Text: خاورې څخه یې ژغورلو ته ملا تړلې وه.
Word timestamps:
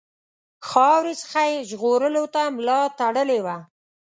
خاورې 0.67 1.13
څخه 1.21 1.41
یې 1.51 1.59
ژغورلو 1.69 2.23
ته 2.33 2.41
ملا 2.55 2.79
تړلې 2.99 3.39
وه. 3.45 3.57